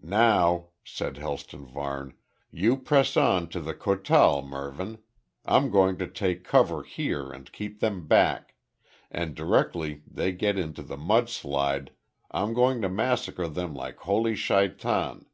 [0.00, 2.14] "Now," said Helston Varne.
[2.50, 4.96] "You press on to the kotal, Mervyn.
[5.44, 8.54] I'm going to take cover here and keep them back
[9.10, 11.90] and directly they get into the mud slide
[12.30, 15.26] I'm going to massacre them like holy Shaitan.